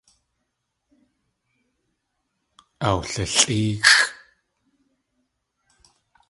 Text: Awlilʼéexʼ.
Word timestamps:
Awlilʼéexʼ. 2.89 3.95